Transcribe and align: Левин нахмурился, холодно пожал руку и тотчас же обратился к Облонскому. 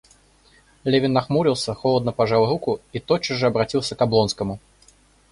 Левин 0.83 1.13
нахмурился, 1.13 1.75
холодно 1.75 2.11
пожал 2.11 2.47
руку 2.49 2.81
и 2.91 2.99
тотчас 2.99 3.37
же 3.37 3.45
обратился 3.45 3.95
к 3.95 4.01
Облонскому. 4.01 4.57